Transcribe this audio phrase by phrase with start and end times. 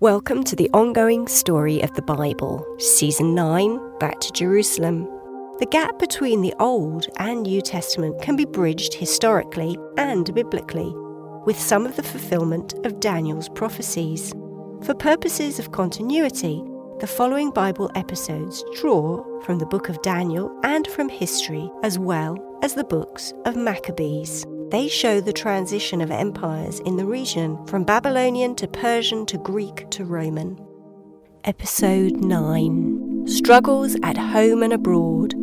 [0.00, 5.06] Welcome to the ongoing story of the Bible, Season 9 Back to Jerusalem.
[5.58, 10.90] The gap between the Old and New Testament can be bridged historically and biblically
[11.44, 14.32] with some of the fulfillment of Daniel's prophecies.
[14.84, 16.64] For purposes of continuity,
[17.00, 22.38] the following Bible episodes draw from the book of Daniel and from history as well
[22.62, 24.46] as the books of Maccabees.
[24.70, 29.90] They show the transition of empires in the region from Babylonian to Persian to Greek
[29.90, 30.64] to Roman.
[31.42, 35.34] Episode 9 Struggles at Home and Abroad.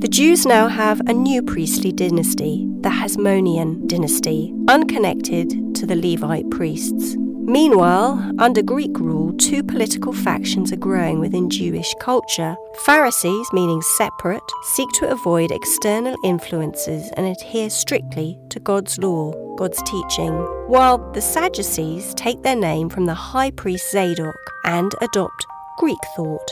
[0.00, 6.48] The Jews now have a new priestly dynasty, the Hasmonean dynasty, unconnected to the Levite
[6.50, 7.16] priests.
[7.44, 12.54] Meanwhile, under Greek rule, two political factions are growing within Jewish culture.
[12.84, 19.82] Pharisees, meaning separate, seek to avoid external influences and adhere strictly to God's law, God's
[19.82, 20.32] teaching,
[20.68, 25.44] while the Sadducees take their name from the high priest Zadok and adopt
[25.78, 26.48] Greek thought.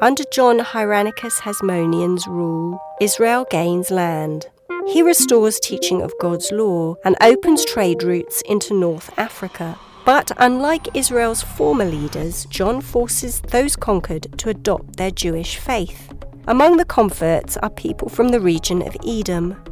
[0.00, 4.46] Under John Hyrcanus Hasmonean's rule, Israel gains land.
[4.88, 9.78] He restores teaching of God's law and opens trade routes into North Africa.
[10.08, 16.10] But unlike Israel's former leaders, John forces those conquered to adopt their Jewish faith.
[16.46, 19.62] Among the converts are people from the region of Edom.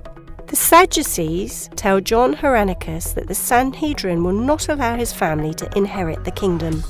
[0.49, 6.23] The Sadducees tell John Hyrcanus that the Sanhedrin will not allow his family to inherit
[6.23, 6.83] the kingdom.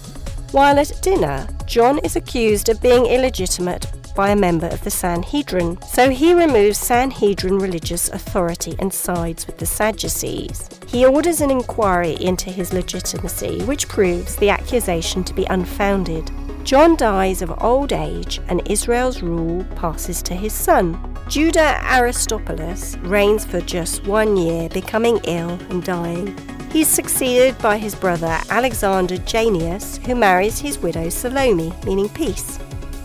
[0.51, 5.81] While at dinner, John is accused of being illegitimate by a member of the Sanhedrin,
[5.83, 10.69] so he removes Sanhedrin religious authority and sides with the Sadducees.
[10.89, 16.31] He orders an inquiry into his legitimacy, which proves the accusation to be unfounded.
[16.65, 21.17] John dies of old age, and Israel's rule passes to his son.
[21.29, 26.37] Judah Aristobulus reigns for just one year, becoming ill and dying.
[26.73, 32.59] He's succeeded by his brother Alexander Jannaeus, who marries his widow Salome, meaning peace.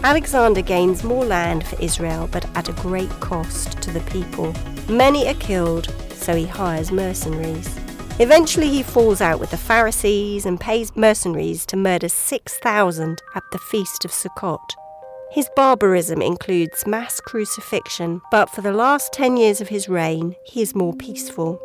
[0.04, 4.54] Alexander gains more land for Israel, but at a great cost to the people.
[4.90, 7.78] Many are killed, so he hires mercenaries.
[8.20, 13.58] Eventually, he falls out with the Pharisees and pays mercenaries to murder 6,000 at the
[13.58, 14.60] Feast of Sukkot.
[15.32, 20.62] His barbarism includes mass crucifixion, but for the last 10 years of his reign, he
[20.62, 21.60] is more peaceful.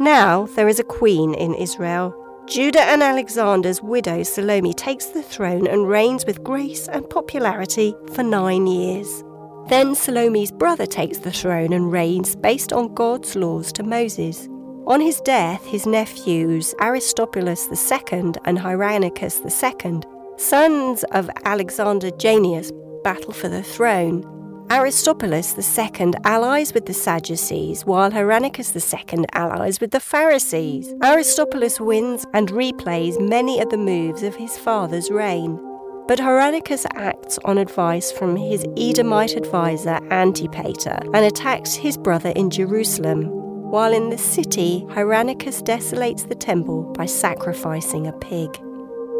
[0.00, 2.14] Now there is a queen in Israel,
[2.48, 8.22] Judah and Alexander's widow Salome takes the throne and reigns with grace and popularity for
[8.22, 9.22] nine years.
[9.66, 14.48] Then Salome's brother takes the throne and reigns based on God's laws to Moses.
[14.86, 20.00] On his death, his nephews Aristobulus II and Hyrcanus II,
[20.38, 22.72] sons of Alexander Jannaeus,
[23.04, 24.24] battle for the throne,
[24.70, 30.94] Aristobulus II allies with the Sadducees, while Hyrcanus II allies with the Pharisees.
[31.02, 35.58] Aristobulus wins and replays many of the moves of his father's reign.
[36.06, 42.50] But Hyrcanus acts on advice from his Edomite advisor Antipater and attacks his brother in
[42.50, 43.30] Jerusalem.
[43.70, 48.52] While in the city, Hyrcanus desolates the temple by sacrificing a pig.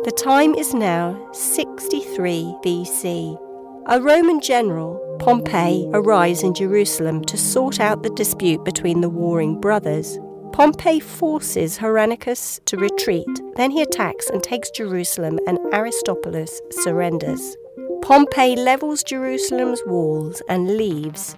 [0.05, 3.48] The time is now 63 BC.
[3.91, 9.59] A Roman general, Pompey, arrives in Jerusalem to sort out the dispute between the warring
[9.59, 10.19] brothers.
[10.53, 13.27] Pompey forces Hyrcanus to retreat,
[13.57, 17.57] then he attacks and takes Jerusalem, and Aristobulus surrenders.
[18.03, 21.35] Pompey levels Jerusalem's walls and leaves,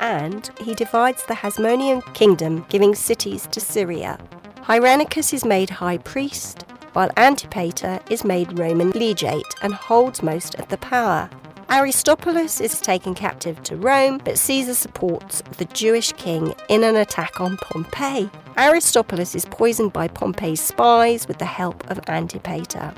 [0.00, 4.18] and he divides the Hasmonean kingdom, giving cities to Syria.
[4.60, 10.68] Hyrcanus is made high priest, while Antipater is made Roman legate and holds most of
[10.68, 11.30] the power.
[11.74, 17.40] Aristobulus is taken captive to Rome, but Caesar supports the Jewish king in an attack
[17.40, 18.30] on Pompey.
[18.56, 22.94] Aristobulus is poisoned by Pompey's spies with the help of Antipater.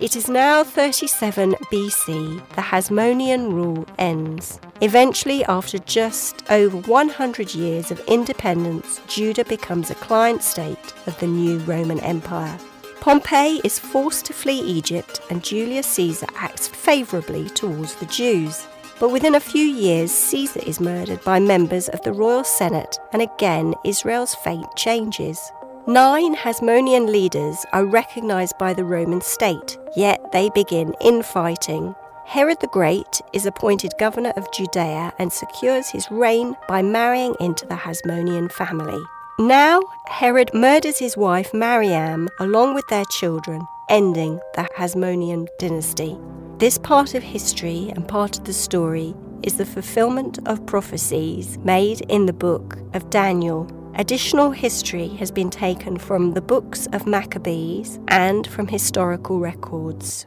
[0.00, 2.48] It is now 37 BC.
[2.54, 4.60] The Hasmonean rule ends.
[4.80, 11.26] Eventually, after just over 100 years of independence, Judah becomes a client state of the
[11.26, 12.58] new Roman Empire.
[13.06, 18.66] Pompey is forced to flee Egypt, and Julius Caesar acts favourably towards the Jews.
[18.98, 23.22] But within a few years, Caesar is murdered by members of the royal Senate, and
[23.22, 25.40] again Israel's fate changes.
[25.86, 31.94] Nine Hasmonean leaders are recognized by the Roman state, yet they begin infighting.
[32.24, 37.66] Herod the Great is appointed governor of Judea and secures his reign by marrying into
[37.66, 39.00] the Hasmonean family.
[39.38, 43.60] Now, Herod murders his wife Mariam along with their children,
[43.90, 46.16] ending the Hasmonean dynasty.
[46.56, 52.00] This part of history and part of the story is the fulfillment of prophecies made
[52.08, 53.68] in the book of Daniel
[53.98, 60.26] Additional history has been taken from the books of Maccabees and from historical records.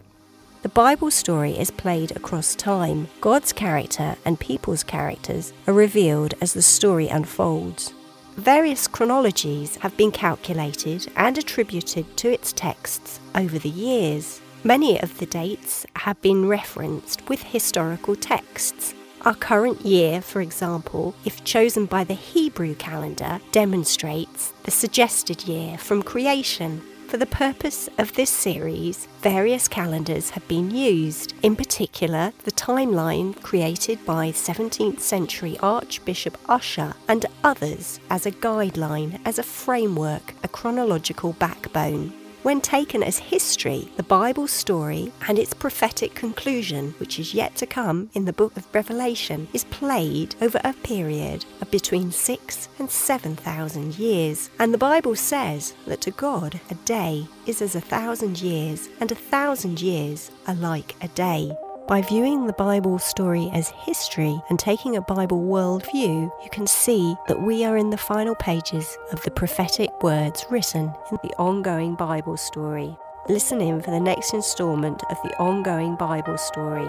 [0.63, 3.09] The Bible story is played across time.
[3.21, 7.93] God's character and people's characters are revealed as the story unfolds.
[8.39, 14.39] Various chronologies have been calculated and attributed to its texts over the years.
[14.63, 18.93] Many of the dates have been referenced with historical texts,
[19.23, 25.77] our current year, for example, if chosen by the Hebrew calendar, demonstrates the suggested year
[25.77, 26.81] from creation.
[27.09, 33.41] For the purpose of this series, various calendars have been used, in particular, the timeline
[33.41, 40.47] created by 17th century Archbishop Ussher and others as a guideline, as a framework, a
[40.47, 42.13] chronological backbone.
[42.41, 47.65] When taken as history, the Bible story and its prophetic conclusion, which is yet to
[47.65, 52.89] come in the book of Revelation, is played over a period of between six and
[52.89, 54.49] seven thousand years.
[54.57, 59.11] And the Bible says that to God a day is as a thousand years, and
[59.11, 61.51] a thousand years are like a day.
[61.89, 67.15] By viewing the Bible story as history and taking a Bible worldview, you can see
[67.27, 71.95] that we are in the final pages of the prophetic words written in the ongoing
[71.95, 72.95] Bible story.
[73.27, 76.87] Listen in for the next instalment of the ongoing Bible story.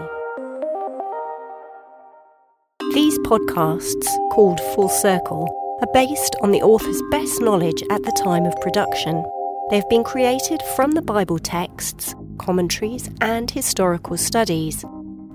[2.93, 5.49] These podcasts, called Full Circle,
[5.81, 9.25] are based on the author's best knowledge at the time of production.
[9.71, 14.83] They have been created from the Bible texts, commentaries, and historical studies.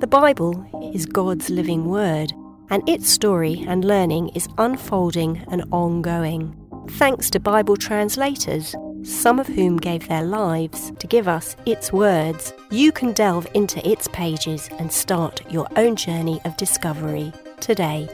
[0.00, 2.34] The Bible is God's living word,
[2.68, 6.54] and its story and learning is unfolding and ongoing.
[6.98, 12.52] Thanks to Bible translators, some of whom gave their lives to give us its words,
[12.70, 18.06] you can delve into its pages and start your own journey of discovery today.